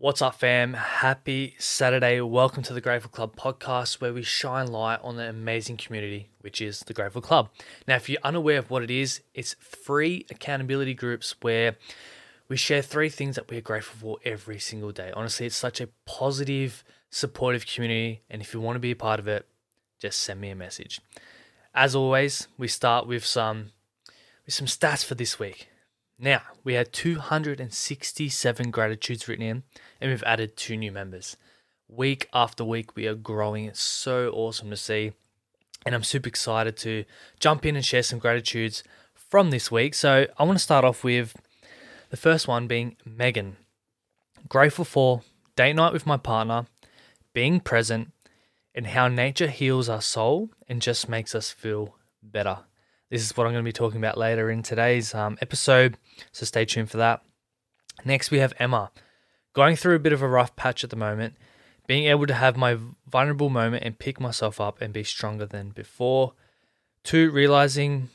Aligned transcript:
What's 0.00 0.22
up, 0.22 0.36
fam? 0.36 0.74
Happy 0.74 1.56
Saturday. 1.58 2.20
Welcome 2.20 2.62
to 2.62 2.72
the 2.72 2.80
Grateful 2.80 3.10
Club 3.10 3.34
podcast, 3.34 4.00
where 4.00 4.12
we 4.12 4.22
shine 4.22 4.68
light 4.68 5.00
on 5.02 5.16
the 5.16 5.28
amazing 5.28 5.76
community, 5.76 6.30
which 6.40 6.60
is 6.60 6.78
the 6.86 6.94
Grateful 6.94 7.20
Club. 7.20 7.48
Now, 7.88 7.96
if 7.96 8.08
you're 8.08 8.20
unaware 8.22 8.58
of 8.58 8.70
what 8.70 8.84
it 8.84 8.92
is, 8.92 9.22
it's 9.34 9.56
three 9.60 10.24
accountability 10.30 10.94
groups 10.94 11.34
where 11.40 11.78
we 12.48 12.56
share 12.56 12.80
three 12.80 13.08
things 13.08 13.34
that 13.34 13.50
we're 13.50 13.60
grateful 13.60 13.98
for 13.98 14.18
every 14.24 14.60
single 14.60 14.92
day. 14.92 15.10
Honestly, 15.16 15.46
it's 15.46 15.56
such 15.56 15.80
a 15.80 15.88
positive, 16.06 16.84
supportive 17.10 17.66
community. 17.66 18.22
And 18.30 18.40
if 18.40 18.54
you 18.54 18.60
want 18.60 18.76
to 18.76 18.80
be 18.80 18.92
a 18.92 18.96
part 18.96 19.18
of 19.18 19.26
it, 19.26 19.48
just 19.98 20.20
send 20.20 20.40
me 20.40 20.50
a 20.50 20.54
message. 20.54 21.00
As 21.74 21.96
always, 21.96 22.46
we 22.56 22.68
start 22.68 23.08
with 23.08 23.24
some 23.24 23.72
with 24.46 24.54
some 24.54 24.68
stats 24.68 25.04
for 25.04 25.16
this 25.16 25.40
week. 25.40 25.68
Now, 26.18 26.42
we 26.64 26.74
had 26.74 26.92
267 26.92 28.70
gratitudes 28.70 29.28
written 29.28 29.44
in, 29.44 29.62
and 30.00 30.10
we've 30.10 30.22
added 30.24 30.56
two 30.56 30.76
new 30.76 30.90
members. 30.90 31.36
Week 31.88 32.28
after 32.32 32.64
week, 32.64 32.96
we 32.96 33.06
are 33.06 33.14
growing. 33.14 33.66
It's 33.66 33.80
so 33.80 34.30
awesome 34.30 34.68
to 34.70 34.76
see. 34.76 35.12
And 35.86 35.94
I'm 35.94 36.02
super 36.02 36.28
excited 36.28 36.76
to 36.78 37.04
jump 37.38 37.64
in 37.64 37.76
and 37.76 37.84
share 37.84 38.02
some 38.02 38.18
gratitudes 38.18 38.82
from 39.14 39.50
this 39.50 39.70
week. 39.70 39.94
So, 39.94 40.26
I 40.36 40.42
want 40.42 40.58
to 40.58 40.62
start 40.62 40.84
off 40.84 41.04
with 41.04 41.36
the 42.10 42.16
first 42.16 42.48
one 42.48 42.66
being 42.66 42.96
Megan. 43.04 43.56
Grateful 44.48 44.84
for 44.84 45.22
date 45.54 45.74
night 45.74 45.92
with 45.92 46.06
my 46.06 46.16
partner, 46.16 46.66
being 47.32 47.60
present, 47.60 48.12
and 48.74 48.88
how 48.88 49.06
nature 49.08 49.48
heals 49.48 49.88
our 49.88 50.00
soul 50.00 50.50
and 50.68 50.82
just 50.82 51.08
makes 51.08 51.34
us 51.34 51.50
feel 51.50 51.94
better. 52.22 52.58
This 53.10 53.22
is 53.22 53.34
what 53.34 53.46
I'm 53.46 53.54
going 53.54 53.64
to 53.64 53.68
be 53.68 53.72
talking 53.72 53.98
about 53.98 54.18
later 54.18 54.50
in 54.50 54.62
today's 54.62 55.14
um, 55.14 55.38
episode, 55.40 55.96
so 56.30 56.44
stay 56.44 56.66
tuned 56.66 56.90
for 56.90 56.98
that. 56.98 57.22
Next, 58.04 58.30
we 58.30 58.38
have 58.40 58.52
Emma, 58.58 58.90
going 59.54 59.76
through 59.76 59.94
a 59.94 60.00
bit 60.00 60.12
of 60.12 60.20
a 60.20 60.28
rough 60.28 60.54
patch 60.56 60.84
at 60.84 60.90
the 60.90 60.96
moment, 60.96 61.34
being 61.86 62.04
able 62.04 62.26
to 62.26 62.34
have 62.34 62.58
my 62.58 62.76
vulnerable 63.10 63.48
moment 63.48 63.82
and 63.84 63.98
pick 63.98 64.20
myself 64.20 64.60
up 64.60 64.82
and 64.82 64.92
be 64.92 65.04
stronger 65.04 65.46
than 65.46 65.70
before. 65.70 66.34
Two, 67.02 67.30
realizing 67.30 68.10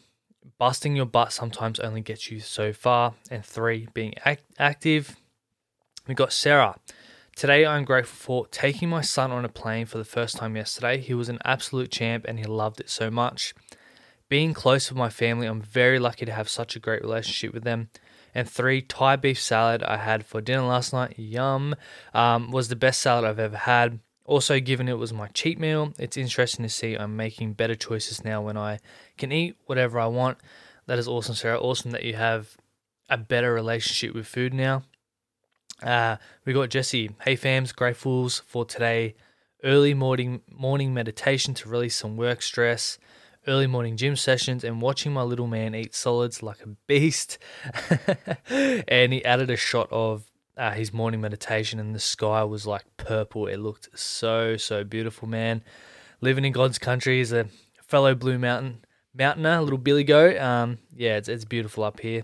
busting 0.59 0.95
your 0.95 1.07
butt 1.07 1.33
sometimes 1.33 1.79
only 1.79 2.01
gets 2.01 2.29
you 2.29 2.39
so 2.39 2.71
far. 2.71 3.15
And 3.31 3.43
three, 3.43 3.87
being 3.95 4.13
act- 4.23 4.45
active. 4.59 5.15
We 6.07 6.13
got 6.13 6.33
Sarah. 6.33 6.75
Today, 7.35 7.65
I'm 7.65 7.83
grateful 7.83 8.43
for 8.43 8.47
taking 8.51 8.89
my 8.89 9.01
son 9.01 9.31
on 9.31 9.43
a 9.43 9.49
plane 9.49 9.87
for 9.87 9.97
the 9.97 10.05
first 10.05 10.37
time 10.37 10.55
yesterday. 10.55 10.99
He 10.99 11.15
was 11.15 11.29
an 11.29 11.39
absolute 11.43 11.89
champ 11.89 12.25
and 12.27 12.37
he 12.37 12.45
loved 12.45 12.79
it 12.79 12.91
so 12.91 13.09
much 13.09 13.55
being 14.33 14.55
close 14.55 14.89
with 14.89 14.97
my 14.97 15.09
family, 15.09 15.45
I'm 15.45 15.61
very 15.61 15.99
lucky 15.99 16.25
to 16.25 16.31
have 16.33 16.49
such 16.49 16.75
a 16.75 16.79
great 16.79 17.03
relationship 17.03 17.53
with 17.53 17.63
them. 17.63 17.89
And 18.33 18.49
three, 18.49 18.81
Thai 18.81 19.15
beef 19.17 19.39
salad 19.39 19.83
I 19.83 19.97
had 19.97 20.25
for 20.25 20.41
dinner 20.41 20.63
last 20.63 20.91
night, 20.91 21.13
yum, 21.19 21.75
um, 22.15 22.49
was 22.49 22.67
the 22.67 22.75
best 22.75 22.99
salad 22.99 23.25
I've 23.25 23.37
ever 23.37 23.57
had. 23.57 23.99
Also, 24.25 24.59
given 24.59 24.89
it 24.89 24.97
was 24.97 25.13
my 25.13 25.27
cheat 25.35 25.59
meal, 25.59 25.93
it's 25.99 26.17
interesting 26.17 26.63
to 26.63 26.69
see 26.69 26.95
I'm 26.95 27.15
making 27.15 27.53
better 27.53 27.75
choices 27.75 28.25
now 28.25 28.41
when 28.41 28.57
I 28.57 28.79
can 29.19 29.31
eat 29.31 29.55
whatever 29.67 29.99
I 29.99 30.07
want. 30.07 30.39
That 30.87 30.97
is 30.97 31.07
awesome, 31.07 31.35
Sarah. 31.35 31.59
Awesome 31.59 31.91
that 31.91 32.03
you 32.03 32.15
have 32.15 32.57
a 33.11 33.17
better 33.17 33.53
relationship 33.53 34.15
with 34.15 34.25
food 34.25 34.51
now. 34.51 34.81
Uh, 35.83 36.15
we 36.43 36.53
got 36.53 36.71
Jesse. 36.71 37.11
Hey, 37.21 37.37
fams, 37.37 37.71
gratefuls 37.71 38.41
for 38.41 38.65
today. 38.65 39.13
Early 39.63 39.93
morning 39.93 40.41
morning 40.49 40.91
meditation 40.91 41.53
to 41.53 41.69
release 41.69 41.95
some 41.95 42.17
work 42.17 42.41
stress 42.41 42.97
early 43.47 43.67
morning 43.67 43.97
gym 43.97 44.15
sessions 44.15 44.63
and 44.63 44.81
watching 44.81 45.13
my 45.13 45.23
little 45.23 45.47
man 45.47 45.75
eat 45.75 45.93
solids 45.93 46.41
like 46.41 46.61
a 46.61 46.67
beast. 46.87 47.37
and 48.49 49.13
he 49.13 49.23
added 49.25 49.49
a 49.49 49.57
shot 49.57 49.87
of 49.91 50.31
uh, 50.57 50.71
his 50.71 50.93
morning 50.93 51.21
meditation, 51.21 51.79
and 51.79 51.95
the 51.95 51.99
sky 51.99 52.43
was 52.43 52.67
like 52.67 52.85
purple. 52.97 53.47
It 53.47 53.57
looked 53.57 53.97
so, 53.97 54.55
so 54.57 54.83
beautiful, 54.83 55.27
man. 55.27 55.63
Living 56.21 56.45
in 56.45 56.53
God's 56.53 56.77
country 56.77 57.19
is 57.19 57.33
a 57.33 57.47
fellow 57.81 58.15
Blue 58.15 58.37
Mountain 58.37 58.85
mountaineer, 59.13 59.61
little 59.61 59.77
Billy 59.77 60.03
Goat. 60.03 60.37
Um, 60.37 60.79
yeah, 60.95 61.17
it's, 61.17 61.27
it's 61.27 61.45
beautiful 61.45 61.83
up 61.83 61.99
here. 61.99 62.23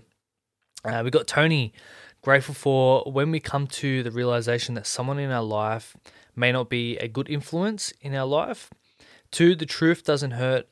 Uh, 0.86 1.02
we 1.04 1.10
got 1.10 1.28
Tony, 1.28 1.74
grateful 2.22 2.56
for 2.56 3.04
when 3.06 3.32
we 3.32 3.40
come 3.40 3.68
to 3.68 4.04
the 4.04 4.12
realization 4.12 4.76
that 4.76 4.88
someone 4.88 5.20
in 5.20 5.32
our 5.32 5.44
life 5.44 5.98
may 6.36 6.52
not 6.52 6.70
be 6.70 6.98
a 6.98 7.08
good 7.08 7.30
influence 7.30 7.92
in 8.02 8.16
our 8.16 8.26
life. 8.26 8.70
Two, 9.32 9.56
the 9.56 9.66
truth 9.66 10.04
doesn't 10.04 10.32
hurt 10.32 10.68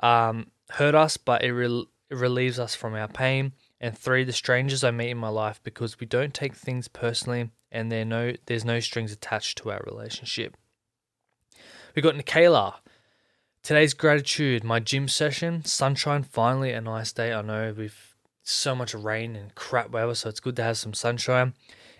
um, 0.00 0.48
hurt 0.70 0.94
us, 0.94 1.16
but 1.16 1.42
it, 1.44 1.52
re- 1.52 1.86
it 2.10 2.16
relieves 2.16 2.58
us 2.58 2.74
from 2.74 2.94
our 2.94 3.08
pain. 3.08 3.52
And 3.80 3.96
three, 3.96 4.24
the 4.24 4.32
strangers 4.32 4.84
I 4.84 4.90
meet 4.90 5.10
in 5.10 5.16
my 5.18 5.28
life 5.28 5.60
because 5.62 5.98
we 5.98 6.06
don't 6.06 6.34
take 6.34 6.54
things 6.54 6.88
personally 6.88 7.50
and 7.72 7.90
there 7.90 8.04
no 8.04 8.34
there's 8.46 8.64
no 8.64 8.80
strings 8.80 9.12
attached 9.12 9.58
to 9.58 9.70
our 9.70 9.82
relationship. 9.86 10.56
We 11.94 12.02
got 12.02 12.14
Nikayla. 12.14 12.74
Today's 13.62 13.94
gratitude, 13.94 14.64
my 14.64 14.80
gym 14.80 15.06
session, 15.06 15.64
sunshine, 15.64 16.22
finally 16.22 16.72
a 16.72 16.80
nice 16.80 17.12
day. 17.12 17.32
I 17.32 17.42
know 17.42 17.74
we've 17.76 18.14
so 18.42 18.74
much 18.74 18.94
rain 18.94 19.36
and 19.36 19.54
crap 19.54 19.90
weather, 19.90 20.14
so 20.14 20.30
it's 20.30 20.40
good 20.40 20.56
to 20.56 20.62
have 20.62 20.78
some 20.78 20.94
sunshine. 20.94 21.54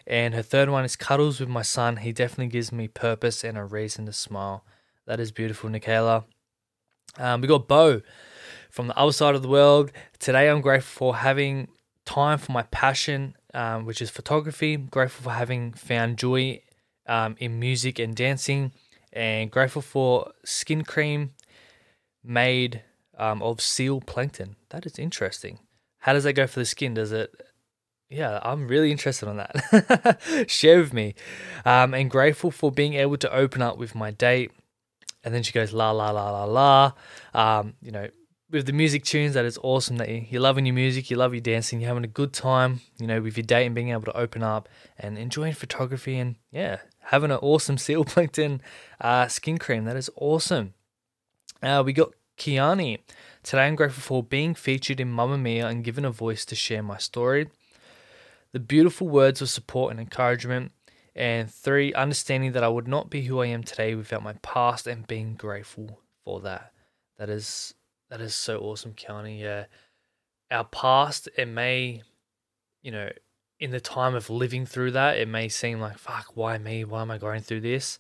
And 0.06 0.34
her 0.34 0.42
third 0.42 0.70
one 0.70 0.84
is 0.84 0.96
cuddles 0.96 1.38
with 1.38 1.50
my 1.50 1.62
son. 1.62 1.98
He 1.98 2.12
definitely 2.12 2.48
gives 2.48 2.72
me 2.72 2.88
purpose 2.88 3.44
and 3.44 3.58
a 3.58 3.64
reason 3.64 4.06
to 4.06 4.12
smile. 4.12 4.64
That 5.06 5.20
is 5.20 5.32
beautiful, 5.32 5.68
Nikayla. 5.68 6.24
Um, 7.18 7.40
we 7.40 7.48
got 7.48 7.68
Bo 7.68 8.02
from 8.70 8.86
the 8.86 8.96
other 8.96 9.12
side 9.12 9.34
of 9.34 9.42
the 9.42 9.48
world. 9.48 9.92
Today, 10.18 10.48
I'm 10.48 10.60
grateful 10.60 11.12
for 11.12 11.16
having 11.16 11.68
time 12.04 12.38
for 12.38 12.52
my 12.52 12.62
passion, 12.64 13.34
um, 13.54 13.84
which 13.84 14.00
is 14.00 14.10
photography. 14.10 14.76
grateful 14.76 15.24
for 15.24 15.30
having 15.32 15.72
found 15.72 16.18
joy 16.18 16.62
um, 17.06 17.36
in 17.38 17.58
music 17.58 17.98
and 17.98 18.14
dancing, 18.14 18.72
and 19.12 19.50
grateful 19.50 19.82
for 19.82 20.32
skin 20.44 20.84
cream 20.84 21.32
made 22.22 22.82
um, 23.18 23.42
of 23.42 23.60
seal 23.60 24.00
plankton. 24.00 24.56
That 24.70 24.86
is 24.86 24.98
interesting. 24.98 25.58
How 25.98 26.12
does 26.12 26.24
that 26.24 26.32
go 26.34 26.46
for 26.46 26.60
the 26.60 26.66
skin? 26.66 26.94
Does 26.94 27.12
it? 27.12 27.30
Yeah, 28.08 28.40
I'm 28.42 28.66
really 28.66 28.90
interested 28.90 29.28
on 29.28 29.36
that. 29.36 30.20
Share 30.48 30.80
with 30.80 30.92
me. 30.92 31.14
Um, 31.64 31.94
and 31.94 32.10
grateful 32.10 32.50
for 32.50 32.72
being 32.72 32.94
able 32.94 33.16
to 33.18 33.32
open 33.32 33.62
up 33.62 33.78
with 33.78 33.94
my 33.94 34.10
date 34.10 34.50
and 35.24 35.34
then 35.34 35.42
she 35.42 35.52
goes 35.52 35.72
la 35.72 35.90
la 35.90 36.10
la 36.10 36.30
la 36.30 36.44
la. 36.44 36.92
Um, 37.34 37.74
you 37.82 37.90
know, 37.90 38.08
with 38.50 38.66
the 38.66 38.72
music 38.72 39.04
tunes, 39.04 39.34
that 39.34 39.44
is 39.44 39.58
awesome. 39.62 39.96
That 39.96 40.08
you, 40.08 40.26
you're 40.28 40.40
loving 40.40 40.66
your 40.66 40.74
music, 40.74 41.10
you 41.10 41.16
love 41.16 41.34
your 41.34 41.40
dancing, 41.40 41.80
you're 41.80 41.88
having 41.88 42.04
a 42.04 42.08
good 42.08 42.32
time. 42.32 42.80
You 42.98 43.06
know, 43.06 43.20
with 43.20 43.36
your 43.36 43.44
date 43.44 43.66
and 43.66 43.74
being 43.74 43.90
able 43.90 44.02
to 44.02 44.16
open 44.16 44.42
up 44.42 44.68
and 44.98 45.16
enjoying 45.18 45.54
photography 45.54 46.18
and 46.18 46.36
yeah, 46.50 46.78
having 46.98 47.30
an 47.30 47.38
awesome 47.38 47.78
seal 47.84 48.04
plankton 48.04 48.60
uh, 49.00 49.28
skin 49.28 49.58
cream. 49.58 49.84
That 49.84 49.96
is 49.96 50.10
awesome. 50.16 50.74
Uh, 51.62 51.82
we 51.84 51.92
got 51.92 52.12
Kiani. 52.38 52.98
Today, 53.42 53.66
I'm 53.66 53.76
grateful 53.76 54.02
for 54.02 54.22
being 54.22 54.54
featured 54.54 55.00
in 55.00 55.12
Mamamia 55.12 55.64
and 55.64 55.84
given 55.84 56.04
a 56.04 56.10
voice 56.10 56.44
to 56.46 56.54
share 56.54 56.82
my 56.82 56.98
story. 56.98 57.48
The 58.52 58.60
beautiful 58.60 59.08
words 59.08 59.40
of 59.40 59.48
support 59.48 59.92
and 59.92 60.00
encouragement 60.00 60.72
and 61.20 61.50
three, 61.50 61.92
understanding 61.92 62.52
that 62.52 62.64
I 62.64 62.68
would 62.68 62.88
not 62.88 63.10
be 63.10 63.20
who 63.20 63.42
I 63.42 63.46
am 63.48 63.62
today 63.62 63.94
without 63.94 64.22
my 64.22 64.32
past 64.40 64.86
and 64.86 65.06
being 65.06 65.34
grateful 65.34 66.00
for 66.24 66.40
that. 66.40 66.72
That 67.18 67.28
is 67.28 67.74
that 68.08 68.22
is 68.22 68.34
so 68.34 68.58
awesome, 68.60 68.94
Keani. 68.94 69.38
Yeah. 69.38 69.66
Our 70.50 70.64
past, 70.64 71.28
it 71.36 71.46
may, 71.46 72.02
you 72.82 72.90
know, 72.90 73.10
in 73.60 73.70
the 73.70 73.80
time 73.80 74.14
of 74.14 74.30
living 74.30 74.64
through 74.64 74.92
that, 74.92 75.18
it 75.18 75.28
may 75.28 75.50
seem 75.50 75.78
like, 75.78 75.98
fuck, 75.98 76.34
why 76.34 76.56
me? 76.56 76.84
Why 76.84 77.02
am 77.02 77.10
I 77.10 77.18
going 77.18 77.42
through 77.42 77.60
this? 77.60 77.98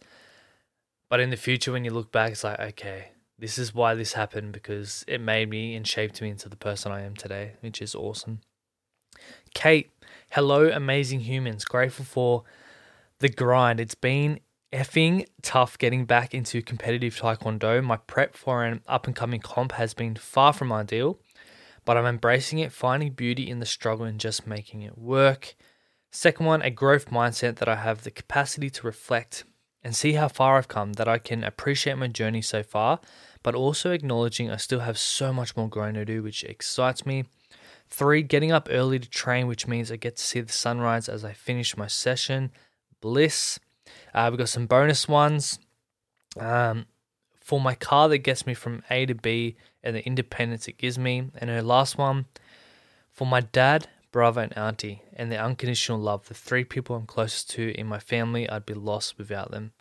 But 1.10 1.20
in 1.20 1.28
the 1.28 1.36
future, 1.36 1.72
when 1.72 1.84
you 1.84 1.90
look 1.90 2.10
back, 2.10 2.32
it's 2.32 2.42
like, 2.42 2.58
okay, 2.58 3.10
this 3.38 3.58
is 3.58 3.74
why 3.74 3.94
this 3.94 4.14
happened 4.14 4.52
because 4.52 5.04
it 5.06 5.20
made 5.20 5.50
me 5.50 5.74
and 5.74 5.86
shaped 5.86 6.22
me 6.22 6.30
into 6.30 6.48
the 6.48 6.56
person 6.56 6.90
I 6.90 7.02
am 7.02 7.14
today, 7.14 7.52
which 7.60 7.82
is 7.82 7.94
awesome. 7.94 8.40
Kate, 9.52 9.90
hello, 10.30 10.70
amazing 10.70 11.20
humans. 11.20 11.66
Grateful 11.66 12.06
for 12.06 12.44
the 13.20 13.28
grind. 13.28 13.78
It's 13.78 13.94
been 13.94 14.40
effing 14.72 15.26
tough 15.42 15.78
getting 15.78 16.04
back 16.04 16.34
into 16.34 16.62
competitive 16.62 17.16
taekwondo. 17.16 17.82
My 17.84 17.96
prep 17.96 18.34
for 18.34 18.64
an 18.64 18.82
up 18.88 19.06
and 19.06 19.14
coming 19.14 19.40
comp 19.40 19.72
has 19.72 19.94
been 19.94 20.16
far 20.16 20.52
from 20.52 20.72
ideal, 20.72 21.20
but 21.84 21.96
I'm 21.96 22.06
embracing 22.06 22.58
it, 22.58 22.72
finding 22.72 23.12
beauty 23.12 23.48
in 23.48 23.60
the 23.60 23.66
struggle 23.66 24.06
and 24.06 24.18
just 24.18 24.46
making 24.46 24.82
it 24.82 24.98
work. 24.98 25.54
Second 26.10 26.46
one, 26.46 26.62
a 26.62 26.70
growth 26.70 27.10
mindset 27.10 27.56
that 27.56 27.68
I 27.68 27.76
have 27.76 28.02
the 28.02 28.10
capacity 28.10 28.70
to 28.70 28.86
reflect 28.86 29.44
and 29.82 29.94
see 29.94 30.14
how 30.14 30.28
far 30.28 30.58
I've 30.58 30.68
come, 30.68 30.94
that 30.94 31.08
I 31.08 31.18
can 31.18 31.44
appreciate 31.44 31.96
my 31.96 32.08
journey 32.08 32.42
so 32.42 32.62
far, 32.62 33.00
but 33.42 33.54
also 33.54 33.92
acknowledging 33.92 34.50
I 34.50 34.56
still 34.56 34.80
have 34.80 34.98
so 34.98 35.32
much 35.32 35.56
more 35.56 35.68
growing 35.68 35.94
to 35.94 36.04
do, 36.04 36.22
which 36.22 36.44
excites 36.44 37.06
me. 37.06 37.24
Three, 37.88 38.22
getting 38.22 38.52
up 38.52 38.68
early 38.70 38.98
to 38.98 39.08
train, 39.08 39.46
which 39.46 39.66
means 39.66 39.90
I 39.90 39.96
get 39.96 40.16
to 40.16 40.22
see 40.22 40.40
the 40.40 40.52
sunrise 40.52 41.08
as 41.08 41.24
I 41.24 41.32
finish 41.32 41.76
my 41.76 41.86
session. 41.86 42.52
Bliss. 43.00 43.58
Uh, 44.14 44.28
we've 44.30 44.38
got 44.38 44.48
some 44.48 44.66
bonus 44.66 45.08
ones. 45.08 45.58
Um, 46.38 46.86
for 47.40 47.60
my 47.60 47.74
car 47.74 48.08
that 48.08 48.18
gets 48.18 48.46
me 48.46 48.54
from 48.54 48.82
A 48.90 49.06
to 49.06 49.14
B 49.14 49.56
and 49.82 49.96
the 49.96 50.06
independence 50.06 50.68
it 50.68 50.78
gives 50.78 50.98
me. 50.98 51.30
And 51.36 51.50
her 51.50 51.62
last 51.62 51.98
one, 51.98 52.26
for 53.10 53.26
my 53.26 53.40
dad, 53.40 53.88
brother, 54.12 54.42
and 54.42 54.56
auntie, 54.56 55.02
and 55.14 55.32
their 55.32 55.42
unconditional 55.42 55.98
love, 55.98 56.28
the 56.28 56.34
three 56.34 56.64
people 56.64 56.94
I'm 56.94 57.06
closest 57.06 57.50
to 57.50 57.72
in 57.78 57.86
my 57.86 57.98
family, 57.98 58.48
I'd 58.48 58.66
be 58.66 58.74
lost 58.74 59.18
without 59.18 59.50
them. 59.50 59.72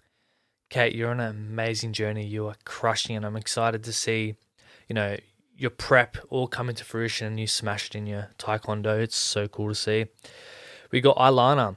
Kate, 0.69 0.95
you're 0.95 1.11
on 1.11 1.19
an 1.19 1.29
amazing 1.29 1.93
journey. 1.93 2.25
You 2.25 2.47
are 2.47 2.55
crushing 2.65 3.15
it. 3.15 3.23
I'm 3.23 3.35
excited 3.35 3.83
to 3.83 3.93
see, 3.93 4.35
you 4.87 4.93
know, 4.93 5.17
your 5.57 5.71
prep 5.71 6.17
all 6.29 6.47
come 6.47 6.69
into 6.69 6.83
fruition 6.83 7.27
and 7.27 7.39
you 7.39 7.47
smashed 7.47 7.93
in 7.93 8.07
your 8.07 8.29
taekwondo. 8.37 8.99
It's 8.99 9.15
so 9.15 9.47
cool 9.47 9.69
to 9.69 9.75
see. 9.75 10.05
We 10.91 11.01
got 11.01 11.17
Ilana. 11.17 11.75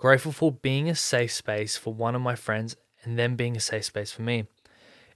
Grateful 0.00 0.32
for 0.32 0.50
being 0.50 0.88
a 0.88 0.94
safe 0.94 1.30
space 1.30 1.76
for 1.76 1.92
one 1.92 2.14
of 2.14 2.22
my 2.22 2.34
friends 2.34 2.74
and 3.04 3.18
them 3.18 3.36
being 3.36 3.54
a 3.54 3.60
safe 3.60 3.84
space 3.84 4.10
for 4.10 4.22
me. 4.22 4.46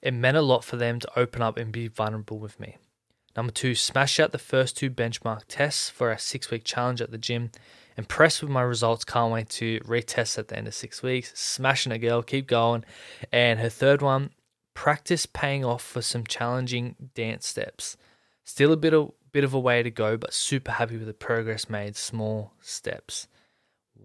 It 0.03 0.13
meant 0.13 0.37
a 0.37 0.43
lot 0.43 0.63
for 0.63 0.77
them 0.77 1.01
to 1.01 1.19
open 1.19 1.41
up 1.41 1.57
and 1.57 1.73
be 1.73 1.89
vulnerable 1.89 2.39
with 2.39 2.61
me. 2.61 2.77
Number 3.35 3.51
two, 3.51 3.75
smash 3.75 4.21
out 4.21 4.33
the 4.33 4.39
first 4.39 4.77
two 4.77 4.91
benchmark 4.91 5.45
tests 5.49 5.89
for 5.89 6.11
our 6.11 6.19
six 6.19 6.51
week 6.51 6.65
challenge 6.65 7.01
at 7.01 7.11
the 7.11 7.17
gym. 7.17 7.51
Impressed 7.97 8.43
with 8.43 8.51
my 8.51 8.61
results, 8.61 9.07
can't 9.07 9.33
wait 9.33 9.49
to 9.51 9.81
retest 9.81 10.37
at 10.37 10.49
the 10.49 10.59
end 10.59 10.69
of 10.69 10.75
six 10.75 11.03
weeks. 11.03 11.33
Smashing 11.35 11.91
it, 11.91 12.01
girl, 12.01 12.21
keep 12.21 12.47
going. 12.47 12.85
And 13.33 13.61
her 13.61 13.71
third 13.71 14.03
one, 14.03 14.33
practice 14.75 15.25
paying 15.25 15.65
off 15.65 15.83
for 15.83 16.03
some 16.03 16.25
challenging 16.25 17.09
dance 17.15 17.47
steps. 17.47 17.97
Still 18.45 18.71
a 18.71 18.77
bit 18.77 18.93
of 18.93 19.13
bit 19.33 19.45
of 19.45 19.55
a 19.55 19.59
way 19.59 19.83
to 19.83 19.91
go, 19.91 20.19
but 20.19 20.35
super 20.35 20.73
happy 20.73 20.99
with 20.99 21.07
the 21.07 21.15
progress 21.15 21.71
made. 21.71 21.97
Small 21.97 22.53
steps, 22.61 23.29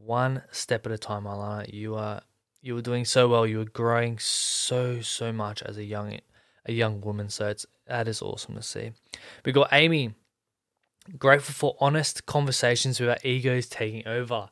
one 0.03 0.43
step 0.51 0.85
at 0.85 0.91
a 0.91 0.97
time. 0.97 1.23
Alana, 1.23 1.71
you 1.73 1.95
are 1.95 2.21
you 2.61 2.75
were 2.75 2.81
doing 2.81 3.05
so 3.05 3.27
well. 3.27 3.45
You 3.45 3.59
were 3.59 3.65
growing 3.65 4.19
so 4.19 5.01
so 5.01 5.31
much 5.31 5.61
as 5.63 5.77
a 5.77 5.83
young 5.83 6.19
a 6.65 6.71
young 6.71 7.01
woman. 7.01 7.29
So 7.29 7.47
it's 7.47 7.65
that 7.87 8.07
is 8.07 8.21
awesome 8.21 8.55
to 8.55 8.61
see. 8.61 8.91
We 9.45 9.51
got 9.51 9.69
Amy. 9.71 10.15
Grateful 11.17 11.53
for 11.53 11.75
honest 11.79 12.27
conversations 12.27 12.99
without 12.99 13.25
egos 13.25 13.67
taking 13.67 14.07
over. 14.07 14.49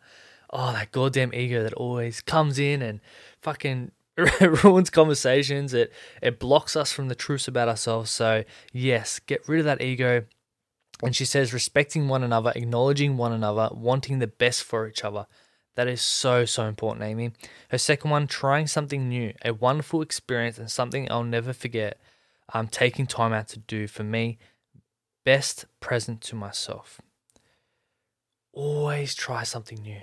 Oh, 0.50 0.72
that 0.72 0.92
goddamn 0.92 1.34
ego 1.34 1.62
that 1.62 1.74
always 1.74 2.22
comes 2.22 2.58
in 2.58 2.82
and 2.82 3.00
fucking 3.42 3.92
ruins 4.64 4.90
conversations. 4.90 5.74
It 5.74 5.94
it 6.22 6.40
blocks 6.40 6.76
us 6.76 6.92
from 6.92 7.10
the 7.10 7.16
truths 7.16 7.48
about 7.48 7.68
ourselves. 7.68 8.10
So 8.10 8.44
yes, 8.74 9.20
get 9.20 9.48
rid 9.48 9.60
of 9.60 9.66
that 9.66 9.82
ego. 9.82 10.26
And 11.04 11.16
she 11.16 11.26
says 11.26 11.54
respecting 11.54 12.08
one 12.08 12.24
another, 12.24 12.52
acknowledging 12.56 13.18
one 13.18 13.32
another, 13.32 13.70
wanting 13.72 14.20
the 14.20 14.28
best 14.28 14.64
for 14.64 14.88
each 14.88 15.04
other. 15.04 15.28
That 15.76 15.88
is 15.88 16.02
so, 16.02 16.46
so 16.46 16.66
important, 16.66 17.06
Amy. 17.06 17.34
Her 17.70 17.78
second 17.78 18.10
one, 18.10 18.26
trying 18.26 18.66
something 18.66 19.08
new, 19.08 19.34
a 19.46 19.54
wonderful 19.54 20.02
experience 20.02 20.58
and 20.58 20.72
something 20.72 21.10
I'll 21.12 21.24
never 21.24 21.54
forget. 21.54 22.00
I'm 22.52 22.68
taking 22.68 23.06
time 23.06 23.32
out 23.32 23.48
to 23.50 23.60
do 23.60 23.88
for 23.88 24.04
me, 24.04 24.40
best 25.24 25.66
present 25.80 26.22
to 26.22 26.36
myself. 26.36 27.00
Always 28.54 29.14
try 29.14 29.44
something 29.44 29.80
new. 29.80 30.02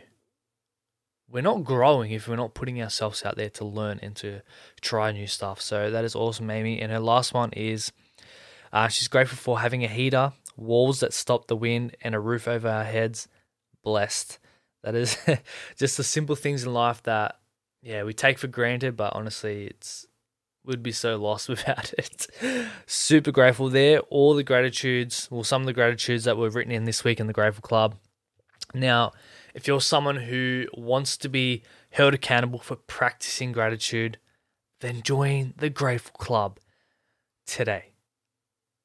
We're 1.29 1.43
not 1.43 1.64
growing 1.64 2.12
if 2.12 2.29
we're 2.29 2.37
not 2.37 2.55
putting 2.55 2.81
ourselves 2.81 3.25
out 3.25 3.37
there 3.37 3.50
to 3.50 3.64
learn 3.64 3.99
and 4.00 4.14
to 4.17 4.43
try 4.81 5.11
new 5.11 5.26
stuff. 5.26 5.61
So 5.61 5.91
that 5.91 6.05
is 6.05 6.14
awesome, 6.14 6.50
Amy. 6.50 6.81
And 6.81 6.93
her 6.93 7.00
last 7.00 7.35
one 7.35 7.50
is 7.52 7.91
uh, 8.73 8.87
she's 8.87 9.08
grateful 9.08 9.38
for 9.38 9.58
having 9.58 9.82
a 9.82 9.88
heater, 9.88 10.32
walls 10.56 11.00
that 11.00 11.12
stop 11.12 11.46
the 11.46 11.56
wind, 11.56 11.96
and 12.02 12.14
a 12.14 12.20
roof 12.20 12.48
over 12.48 12.68
our 12.68 12.84
heads. 12.84 13.28
Blessed. 13.82 14.38
That 14.82 14.94
is 14.94 15.16
just 15.76 15.96
the 15.96 16.04
simple 16.04 16.36
things 16.36 16.64
in 16.64 16.72
life 16.72 17.02
that, 17.04 17.38
yeah, 17.82 18.02
we 18.02 18.12
take 18.12 18.38
for 18.38 18.48
granted, 18.48 18.96
but 18.96 19.14
honestly, 19.14 19.66
it's 19.66 20.06
would 20.64 20.82
be 20.82 20.92
so 20.92 21.16
lost 21.16 21.48
without 21.50 21.92
it. 21.94 22.26
Super 22.86 23.30
grateful 23.30 23.68
there. 23.68 24.00
All 24.10 24.34
the 24.34 24.42
gratitudes, 24.42 25.28
well, 25.30 25.44
some 25.44 25.62
of 25.62 25.66
the 25.66 25.72
gratitudes 25.72 26.24
that 26.24 26.36
were 26.36 26.50
written 26.50 26.72
in 26.72 26.84
this 26.84 27.04
week 27.04 27.20
in 27.20 27.26
the 27.26 27.32
Grateful 27.32 27.62
Club. 27.62 27.96
Now, 28.72 29.12
if 29.54 29.68
you're 29.68 29.80
someone 29.80 30.16
who 30.16 30.66
wants 30.72 31.16
to 31.18 31.28
be 31.28 31.62
held 31.90 32.14
accountable 32.14 32.58
for 32.58 32.76
practicing 32.76 33.52
gratitude, 33.52 34.18
then 34.80 35.02
join 35.02 35.54
the 35.56 35.70
Grateful 35.70 36.16
Club 36.18 36.58
today 37.46 37.94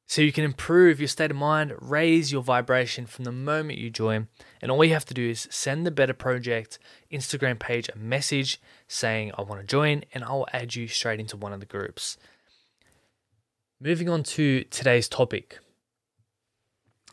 so 0.10 0.24
you 0.24 0.32
can 0.32 0.44
improve 0.44 1.00
your 1.00 1.08
state 1.08 1.30
of 1.30 1.38
mind, 1.38 1.72
raise 1.80 2.32
your 2.32 2.42
vibration 2.42 3.06
from 3.06 3.26
the 3.26 3.32
moment 3.32 3.78
you 3.78 3.92
join. 3.92 4.28
And 4.60 4.72
all 4.72 4.84
you 4.84 4.92
have 4.92 5.06
to 5.06 5.14
do 5.14 5.30
is 5.30 5.48
send 5.52 5.86
the 5.86 5.92
Betar 5.92 6.18
Project 6.18 6.80
Instagram 7.12 7.60
page 7.60 7.90
a 7.90 7.96
message 7.96 8.60
saying, 8.88 9.34
I 9.38 9.44
want 9.44 9.62
to 9.62 9.68
join, 9.68 10.04
and 10.12 10.24
I'll 10.24 10.48
add 10.52 10.74
you 10.74 10.88
straight 10.88 11.20
into 11.20 11.38
one 11.38 11.54
of 11.54 11.60
the 11.60 11.68
groups. 11.68 12.18
Moving 13.80 14.10
on 14.10 14.24
to 14.24 14.64
today's 14.72 15.08
topic. 15.08 15.60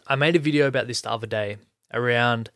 I 0.06 0.16
made 0.16 0.34
a 0.34 0.38
video 0.38 0.66
about 0.66 0.86
this 0.86 1.02
the 1.02 1.10
other 1.10 1.26
day 1.26 1.58
around 1.92 2.48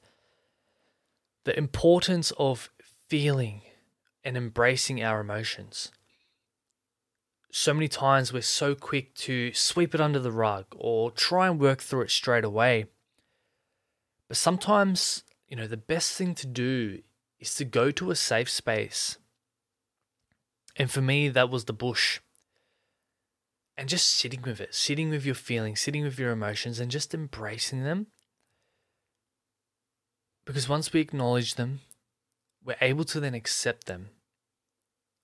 the 1.44 1.56
importance 1.58 2.32
of 2.38 2.70
feeling 3.10 3.60
and 4.24 4.38
embracing 4.38 5.02
our 5.02 5.20
emotions 5.20 5.92
so 7.50 7.74
many 7.74 7.88
times 7.88 8.32
we're 8.32 8.42
so 8.42 8.74
quick 8.74 9.14
to 9.14 9.52
sweep 9.52 9.94
it 9.94 10.00
under 10.00 10.18
the 10.18 10.32
rug 10.32 10.66
or 10.76 11.10
try 11.10 11.48
and 11.48 11.60
work 11.60 11.80
through 11.80 12.02
it 12.02 12.10
straight 12.10 12.44
away. 12.44 12.86
But 14.28 14.36
sometimes, 14.36 15.24
you 15.48 15.56
know, 15.56 15.66
the 15.66 15.76
best 15.76 16.16
thing 16.16 16.34
to 16.36 16.46
do 16.46 17.02
is 17.40 17.54
to 17.56 17.64
go 17.64 17.90
to 17.90 18.10
a 18.10 18.16
safe 18.16 18.48
space. 18.48 19.18
And 20.76 20.90
for 20.90 21.00
me, 21.00 21.28
that 21.28 21.50
was 21.50 21.64
the 21.64 21.72
bush. 21.72 22.20
And 23.76 23.88
just 23.88 24.06
sitting 24.06 24.42
with 24.42 24.60
it, 24.60 24.74
sitting 24.74 25.10
with 25.10 25.24
your 25.24 25.34
feelings, 25.34 25.80
sitting 25.80 26.04
with 26.04 26.18
your 26.18 26.30
emotions, 26.30 26.78
and 26.78 26.90
just 26.90 27.14
embracing 27.14 27.82
them. 27.82 28.06
Because 30.44 30.68
once 30.68 30.92
we 30.92 31.00
acknowledge 31.00 31.56
them, 31.56 31.80
we're 32.64 32.76
able 32.80 33.04
to 33.04 33.20
then 33.20 33.34
accept 33.34 33.86
them 33.86 34.10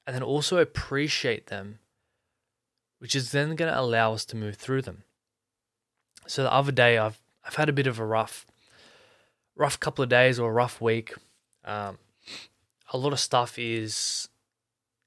and 0.07 0.15
then 0.15 0.23
also 0.23 0.59
appreciate 0.59 1.49
them 1.49 1.81
which 2.99 3.15
is 3.15 3.33
then 3.33 3.57
going 3.57 3.73
to 3.73 3.81
allow 3.81 4.13
us 4.13 4.25
to 4.27 4.37
move 4.37 4.57
through 4.57 4.83
them. 4.83 5.05
So 6.27 6.43
the 6.43 6.53
other 6.53 6.73
day, 6.73 6.99
I've 6.99 7.21
I've 7.45 7.55
had 7.55 7.69
a 7.69 7.73
bit 7.73 7.87
of 7.87 8.01
a 8.01 8.05
rough, 8.05 8.45
rough 9.55 9.79
couple 9.79 10.03
of 10.03 10.09
days 10.09 10.39
or 10.39 10.51
a 10.51 10.55
rough 10.55 10.81
week. 10.81 11.15
Um, 11.65 11.99
a 12.93 12.99
lot 12.99 13.13
of 13.13 13.21
stuff 13.21 13.59
is 13.59 14.29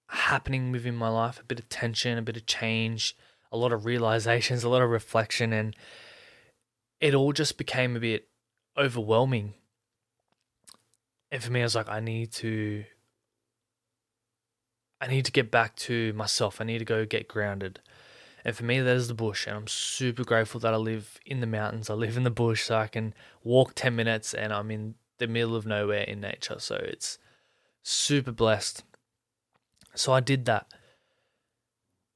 happening 0.08 0.72
within 0.72 0.96
my 0.96 1.10
life. 1.10 1.40
A 1.40 1.44
bit 1.44 1.60
of 1.60 1.68
tension, 1.70 2.18
a 2.18 2.22
bit 2.22 2.38
of 2.38 2.46
change, 2.46 3.16
a 3.52 3.58
lot 3.58 3.74
of 3.74 3.86
realizations, 3.86 4.64
a 4.66 4.70
lot 4.70 4.82
of 4.82 4.90
reflection, 4.90 5.52
and 5.52 5.76
it 7.02 7.14
all 7.14 7.34
just 7.34 7.58
became 7.58 7.96
a 7.96 8.00
bit 8.00 8.28
overwhelming. 8.78 9.54
And 11.32 11.44
for 11.44 11.52
me, 11.52 11.60
I 11.60 11.64
was 11.64 11.76
like, 11.76 11.90
I 11.90 12.00
need 12.00 12.32
to 12.34 12.86
I 15.02 15.08
need 15.08 15.26
to 15.26 15.32
get 15.32 15.50
back 15.50 15.76
to 15.78 16.14
myself. 16.14 16.60
I 16.60 16.66
need 16.66 16.80
to 16.80 16.86
go 16.86 17.06
get 17.06 17.28
grounded. 17.28 17.80
And 18.44 18.56
for 18.56 18.64
me, 18.64 18.80
that 18.80 18.96
is 18.96 19.08
the 19.08 19.14
bush. 19.14 19.48
And 19.48 19.56
I'm 19.56 19.68
super 19.68 20.24
grateful 20.24 20.60
that 20.62 20.74
I 20.74 20.78
live 20.78 21.20
in 21.26 21.40
the 21.40 21.48
mountains. 21.48 21.90
I 21.90 21.94
live 21.94 22.18
in 22.18 22.24
the 22.24 22.32
bush 22.32 22.64
so 22.64 22.78
I 22.78 22.88
can 22.88 23.14
walk 23.44 23.74
10 23.76 23.96
minutes 23.96 24.34
and 24.34 24.54
I'm 24.54 24.72
in 24.72 24.96
the 25.18 25.28
middle 25.28 25.56
of 25.56 25.66
nowhere 25.66 26.02
in 26.02 26.22
nature. 26.22 26.60
So 26.60 26.76
it's 26.76 27.18
super 27.84 28.32
blessed. 28.32 28.84
So 29.96 30.14
I 30.14 30.20
did 30.20 30.46
that. 30.46 30.68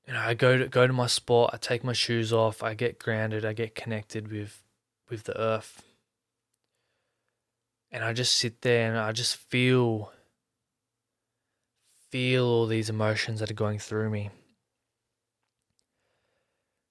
You 0.08 0.14
know, 0.14 0.20
I 0.20 0.34
go 0.34 0.58
to 0.58 0.68
go 0.68 0.86
to 0.86 0.92
my 0.92 1.08
spot, 1.08 1.52
I 1.54 1.58
take 1.58 1.84
my 1.84 1.94
shoes 1.94 2.34
off, 2.34 2.62
I 2.62 2.74
get 2.74 3.00
grounded, 3.00 3.46
I 3.46 3.54
get 3.54 3.74
connected 3.74 4.30
with 4.32 4.62
with 5.10 5.24
the 5.24 5.40
earth. 5.40 5.82
And 7.90 8.04
I 8.04 8.12
just 8.12 8.38
sit 8.38 8.62
there 8.62 8.90
and 8.90 8.98
I 8.98 9.12
just 9.14 9.38
feel 9.38 10.12
feel 12.14 12.46
all 12.46 12.68
these 12.68 12.92
emotions 12.92 13.40
that 13.40 13.50
are 13.50 13.56
going 13.56 13.80
through 13.80 14.08
me. 14.08 14.30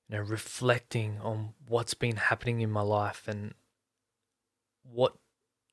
You 0.08 0.16
know, 0.16 0.22
reflecting 0.22 1.20
on 1.22 1.50
what's 1.68 1.94
been 1.94 2.16
happening 2.16 2.60
in 2.60 2.72
my 2.72 2.80
life 2.82 3.28
and 3.28 3.54
what 4.82 5.14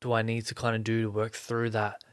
do 0.02 0.14
I 0.14 0.22
need 0.22 0.46
to 0.46 0.54
kind 0.54 0.76
of 0.76 0.84
do 0.84 1.02
to 1.02 1.10
work 1.10 1.34
through 1.34 1.72
that. 1.72 2.04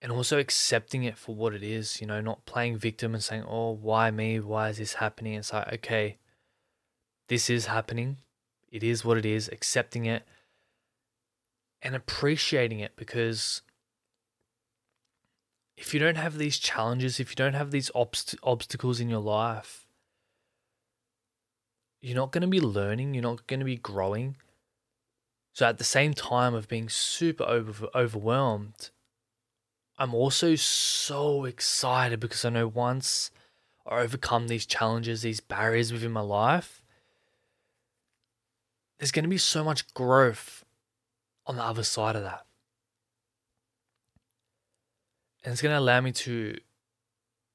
And 0.00 0.12
also 0.12 0.38
accepting 0.38 1.02
it 1.02 1.18
for 1.18 1.34
what 1.34 1.52
it 1.52 1.64
is, 1.64 2.00
you 2.00 2.06
know, 2.06 2.20
not 2.20 2.46
playing 2.46 2.78
victim 2.78 3.12
and 3.12 3.24
saying, 3.24 3.42
oh, 3.48 3.72
why 3.72 4.12
me? 4.12 4.38
Why 4.38 4.68
is 4.68 4.78
this 4.78 4.94
happening? 4.94 5.34
It's 5.34 5.52
like, 5.52 5.72
okay, 5.72 6.18
this 7.26 7.50
is 7.50 7.66
happening. 7.66 8.18
It 8.70 8.84
is 8.84 9.04
what 9.04 9.18
it 9.18 9.26
is, 9.26 9.48
accepting 9.48 10.06
it 10.06 10.22
and 11.82 11.96
appreciating 11.96 12.78
it 12.78 12.92
because 12.94 13.62
if 15.76 15.94
you 15.94 16.00
don't 16.00 16.16
have 16.16 16.38
these 16.38 16.58
challenges, 16.58 17.18
if 17.18 17.30
you 17.30 17.36
don't 17.36 17.54
have 17.54 17.70
these 17.70 17.90
obst- 17.94 18.38
obstacles 18.42 19.00
in 19.00 19.08
your 19.08 19.20
life, 19.20 19.86
you're 22.00 22.16
not 22.16 22.32
going 22.32 22.42
to 22.42 22.48
be 22.48 22.60
learning, 22.60 23.14
you're 23.14 23.22
not 23.22 23.46
going 23.46 23.60
to 23.60 23.66
be 23.66 23.76
growing. 23.76 24.36
So 25.54 25.66
at 25.66 25.78
the 25.78 25.84
same 25.84 26.14
time 26.14 26.54
of 26.54 26.68
being 26.68 26.88
super 26.88 27.44
over- 27.44 27.88
overwhelmed, 27.94 28.90
I'm 29.98 30.14
also 30.14 30.54
so 30.56 31.44
excited 31.44 32.18
because 32.20 32.44
I 32.44 32.50
know 32.50 32.66
once 32.66 33.30
I 33.86 34.00
overcome 34.00 34.48
these 34.48 34.66
challenges, 34.66 35.22
these 35.22 35.40
barriers 35.40 35.92
within 35.92 36.12
my 36.12 36.20
life, 36.20 36.82
there's 38.98 39.12
going 39.12 39.24
to 39.24 39.28
be 39.28 39.38
so 39.38 39.64
much 39.64 39.92
growth 39.94 40.64
on 41.46 41.56
the 41.56 41.62
other 41.64 41.82
side 41.82 42.16
of 42.16 42.22
that. 42.22 42.46
And 45.44 45.52
it's 45.52 45.62
going 45.62 45.74
to 45.74 45.78
allow 45.78 46.00
me 46.00 46.12
to 46.12 46.58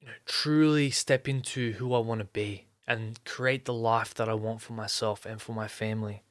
you 0.00 0.06
know, 0.06 0.12
truly 0.26 0.90
step 0.90 1.28
into 1.28 1.72
who 1.72 1.94
I 1.94 1.98
want 1.98 2.20
to 2.20 2.26
be 2.26 2.66
and 2.86 3.22
create 3.24 3.64
the 3.64 3.74
life 3.74 4.14
that 4.14 4.28
I 4.28 4.34
want 4.34 4.60
for 4.60 4.72
myself 4.72 5.26
and 5.26 5.40
for 5.40 5.52
my 5.52 5.68
family. 5.68 6.22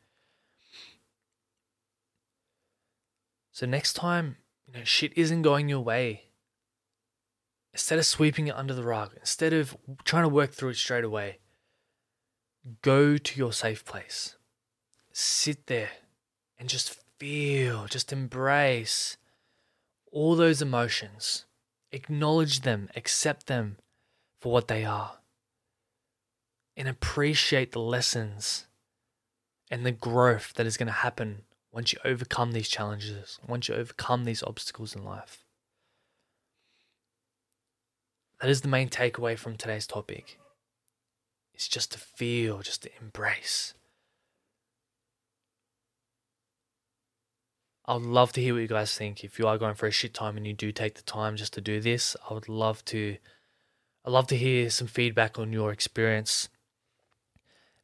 So 3.52 3.66
next 3.66 3.94
time, 3.94 4.38
you 4.68 4.74
know, 4.74 4.84
shit 4.84 5.18
isn't 5.18 5.42
going 5.42 5.70
your 5.70 5.80
way. 5.80 6.26
Instead 7.74 8.00
of 8.00 8.06
sweeping 8.06 8.48
it 8.48 8.56
under 8.56 8.74
the 8.74 8.84
rug, 8.84 9.14
instead 9.20 9.54
of 9.54 9.78
trying 10.04 10.24
to 10.24 10.30
work 10.30 10.52
through 10.52 10.70
it 10.70 10.78
straight 10.78 11.04
away, 11.04 11.40
go 12.82 13.18
to 13.18 13.38
your 13.38 13.54
safe 13.54 13.86
place. 13.86 14.36
Sit 15.12 15.68
there 15.68 15.90
and 16.60 16.70
just 16.70 16.96
feel, 17.18 17.86
just 17.86 18.14
embrace 18.14 19.18
all 20.12 20.36
those 20.36 20.62
emotions. 20.62 21.46
Acknowledge 21.92 22.62
them, 22.62 22.90
accept 22.96 23.48
them 23.48 23.78
for 24.42 24.52
what 24.52 24.68
they 24.68 24.84
are, 24.84 25.20
and 26.76 26.88
appreciate 26.88 27.72
the 27.72 27.80
lessons 27.80 28.68
and 29.72 29.86
the 29.86 29.92
growth 29.92 30.54
that 30.56 30.66
is 30.66 30.78
going 30.78 30.88
to 30.88 30.94
happen 30.94 31.44
once 31.72 31.94
you 31.94 32.00
overcome 32.04 32.52
these 32.52 32.70
challenges, 32.70 33.40
once 33.48 33.68
you 33.68 33.76
overcome 33.76 34.26
these 34.26 34.44
obstacles 34.44 34.96
in 34.96 35.04
life. 35.04 35.44
That 38.42 38.50
is 38.50 38.62
the 38.62 38.68
main 38.68 38.90
takeaway 38.90 39.38
from 39.38 39.58
today's 39.58 39.88
topic. 39.88 40.40
It's 41.54 41.68
just 41.68 41.92
to 41.94 42.00
feel, 42.00 42.62
just 42.62 42.84
to 42.84 42.90
embrace. 43.02 43.74
I 47.88 47.94
would 47.94 48.04
love 48.04 48.34
to 48.34 48.42
hear 48.42 48.54
what 48.54 48.60
you 48.60 48.68
guys 48.68 48.98
think. 48.98 49.24
If 49.24 49.40
you 49.40 49.48
are 49.48 49.58
going 49.58 49.76
for 49.76 49.88
a 49.88 49.92
shit 49.92 50.14
time 50.14 50.36
and 50.36 50.46
you 50.46 50.52
do 50.52 50.74
take 50.74 50.96
the 50.96 51.04
time 51.04 51.38
just 51.38 51.54
to 51.54 51.62
do 51.62 51.80
this, 51.80 52.18
I 52.30 52.34
would 52.34 52.50
love 52.50 52.84
to 52.86 53.16
I'd 54.04 54.12
love 54.12 54.28
to 54.28 54.38
hear 54.38 54.70
some 54.70 54.88
feedback 54.88 55.40
on 55.40 55.54
your 55.54 55.72
experience. 55.72 56.50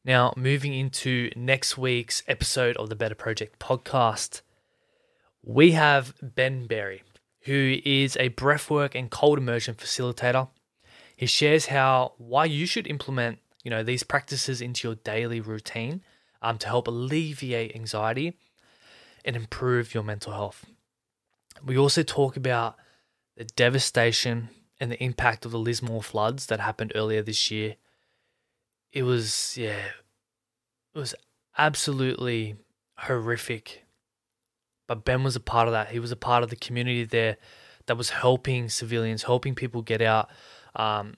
Now, 0.04 0.34
moving 0.36 0.74
into 0.74 1.30
next 1.34 1.78
week's 1.78 2.22
episode 2.28 2.76
of 2.76 2.90
the 2.90 2.96
Betar 2.96 3.16
Project 3.16 3.58
podcast, 3.58 4.42
we 5.42 5.72
have 5.72 6.14
Ben 6.20 6.66
Berry, 6.66 7.02
who 7.42 7.78
is 7.84 8.16
a 8.16 8.28
breathwork 8.30 8.94
and 8.94 9.10
cold 9.10 9.38
immersion 9.38 9.74
facilitator. 9.74 10.48
He 11.16 11.24
shares 11.24 11.66
how 11.66 12.12
why 12.18 12.44
you 12.44 12.66
should 12.66 12.86
implement, 12.86 13.38
you 13.62 13.70
know, 13.70 13.82
these 13.82 14.02
practices 14.02 14.60
into 14.60 14.88
your 14.88 14.96
daily 14.96 15.40
routine 15.40 16.02
um, 16.42 16.58
to 16.58 16.66
help 16.66 16.88
alleviate 16.88 17.74
anxiety 17.74 18.36
and 19.24 19.36
improve 19.36 19.94
your 19.94 20.02
mental 20.02 20.32
health. 20.32 20.66
We 21.64 21.78
also 21.78 22.02
talk 22.02 22.36
about 22.36 22.76
the 23.36 23.44
devastation 23.44 24.50
and 24.80 24.90
the 24.90 25.02
impact 25.02 25.44
of 25.44 25.52
the 25.52 25.58
Lismore 25.58 26.02
floods 26.02 26.46
that 26.46 26.60
happened 26.60 26.92
earlier 26.94 27.22
this 27.22 27.50
year. 27.50 27.76
It 28.92 29.02
was, 29.04 29.56
yeah, 29.56 29.86
it 30.94 30.98
was 30.98 31.14
absolutely 31.56 32.56
horrific. 32.98 33.84
But 34.86 35.04
Ben 35.04 35.24
was 35.24 35.36
a 35.36 35.40
part 35.40 35.68
of 35.68 35.72
that. 35.72 35.90
He 35.90 35.98
was 35.98 36.12
a 36.12 36.16
part 36.16 36.42
of 36.42 36.50
the 36.50 36.56
community 36.56 37.04
there 37.04 37.38
that 37.86 37.96
was 37.96 38.10
helping 38.10 38.68
civilians, 38.68 39.22
helping 39.22 39.54
people 39.54 39.82
get 39.82 40.02
out, 40.02 40.28
um, 40.76 41.14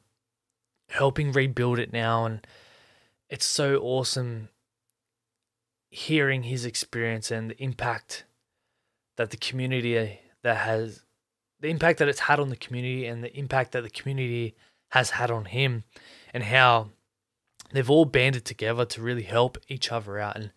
helping 0.91 1.33
rebuild 1.33 1.79
it 1.79 1.93
now. 1.93 2.25
And 2.25 2.47
it's 3.29 3.47
so 3.47 3.79
awesome 3.79 4.49
hearing 5.88 6.45
his 6.45 6.64
experience 6.64 7.31
and 7.31 7.50
the 7.50 7.62
impact 7.62 8.25
that 9.16 9.31
the 9.31 9.37
community 9.37 10.21
that 10.43 10.57
has 10.59 11.02
the 11.61 11.69
impact 11.69 11.99
that 11.99 12.09
it's 12.09 12.21
had 12.21 12.38
on 12.38 12.50
the 12.50 12.57
community 12.57 13.07
and 13.07 13.25
the 13.25 13.37
impact 13.37 13.73
that 13.73 13.83
the 13.83 13.90
community 13.90 14.55
has 14.90 15.11
had 15.11 15.31
on 15.31 15.47
him 15.47 15.85
and 16.33 16.45
how 16.45 16.90
they've 17.73 17.90
all 17.90 18.05
banded 18.05 18.45
together 18.45 18.85
to 18.85 19.02
really 19.02 19.23
help 19.23 19.59
each 19.69 19.90
other 19.90 20.19
out 20.19 20.37
and 20.37 20.52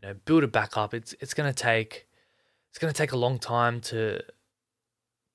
you 0.00 0.08
know 0.08 0.14
build 0.24 0.44
it 0.44 0.52
back 0.52 0.76
up. 0.76 0.94
It's 0.94 1.14
it's 1.20 1.34
going 1.34 1.52
to 1.52 1.62
take 1.62 2.06
it's 2.70 2.78
going 2.78 2.92
to 2.92 2.96
take 2.96 3.12
a 3.12 3.16
long 3.16 3.38
time 3.38 3.80
to 3.82 4.22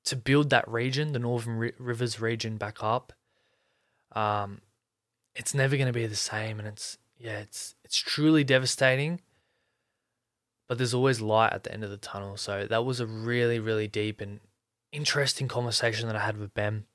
to 0.06 0.16
build 0.16 0.50
that 0.50 0.68
region 0.68 1.12
the 1.12 1.20
northern 1.20 1.72
rivers 1.78 2.20
region 2.20 2.58
back 2.58 2.84
up. 2.84 3.14
Um 4.14 4.62
it's 5.36 5.54
never 5.54 5.76
going 5.78 5.88
to 5.88 5.94
be 5.94 6.08
the 6.08 6.16
same 6.16 6.60
and 6.60 6.68
it's 6.68 6.98
yeah 7.18 7.40
it's 7.40 7.76
it's 7.84 7.98
truly 7.98 8.44
devastating 8.44 9.22
but 10.70 10.78
there's 10.78 10.94
always 10.94 11.20
light 11.20 11.52
at 11.52 11.64
the 11.64 11.74
end 11.74 11.84
of 11.84 11.90
the 11.90 11.98
tunnel. 11.98 12.38
So 12.38 12.68
that 12.70 12.86
was 12.86 13.00
a 13.00 13.08
really, 13.08 13.60
really 13.60 13.88
deep 13.88 14.22
and 14.22 14.40
interesting 14.92 15.48
conversation 15.48 16.08
that 16.08 16.16
I 16.16 16.20
had 16.20 16.38
with 16.38 16.54
Ben. 16.54 16.86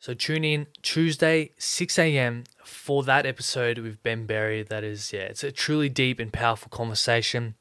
So 0.00 0.14
tune 0.14 0.44
in 0.44 0.66
Tuesday, 0.80 1.50
6 1.58 1.98
a.m. 1.98 2.44
for 2.64 3.02
that 3.02 3.26
episode 3.26 3.78
with 3.78 4.02
Ben 4.02 4.24
Berry. 4.24 4.62
That 4.62 4.82
is, 4.82 5.12
yeah, 5.12 5.20
it's 5.20 5.44
a 5.44 5.52
truly 5.52 5.90
deep 5.90 6.18
and 6.18 6.32
powerful 6.32 6.70
conversation. 6.70 7.54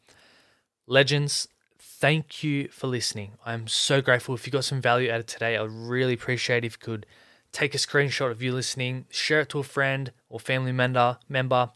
Legends, 0.86 1.50
thank 1.78 2.44
you 2.44 2.70
for 2.70 2.88
listening. 2.88 3.34
I'm 3.46 3.68
so 3.68 4.02
grateful. 4.02 4.36
If 4.36 4.48
you 4.48 4.54
got 4.54 4.64
some 4.64 4.80
value 4.80 5.12
out 5.12 5.20
of 5.20 5.26
today, 5.26 5.58
I'd 5.58 5.70
really 5.70 6.14
appreciate 6.14 6.64
if 6.64 6.74
you 6.74 6.80
could 6.80 7.06
take 7.52 7.76
a 7.76 7.78
screenshot 7.78 8.32
of 8.32 8.42
you 8.42 8.54
listening, 8.54 9.06
share 9.10 9.42
it 9.42 9.50
to 9.50 9.60
a 9.60 9.64
friend 9.64 10.14
or 10.30 10.40
family 10.40 10.72
member, 10.72 11.18
member, 11.28 11.72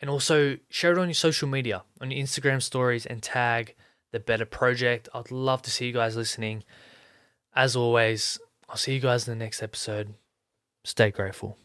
and 0.00 0.10
also 0.10 0.58
share 0.68 0.92
it 0.92 0.98
on 0.98 1.08
your 1.08 1.14
social 1.14 1.48
media, 1.48 1.82
on 2.00 2.10
your 2.10 2.24
Instagram 2.24 2.62
stories, 2.62 3.06
and 3.06 3.22
tag 3.22 3.74
the 4.12 4.20
Betar 4.20 4.48
Project. 4.48 5.08
I'd 5.14 5.30
love 5.30 5.62
to 5.62 5.70
see 5.70 5.86
you 5.86 5.92
guys 5.92 6.16
listening. 6.16 6.64
As 7.54 7.76
always, 7.76 8.38
I'll 8.68 8.76
see 8.76 8.94
you 8.94 9.00
guys 9.00 9.26
in 9.26 9.36
the 9.36 9.44
next 9.44 9.62
episode. 9.62 10.14
Stay 10.84 11.10
grateful. 11.10 11.56